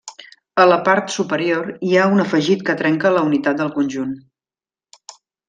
[0.61, 4.17] A la part superior hi ha un afegit que trenca la unitat del conjunt.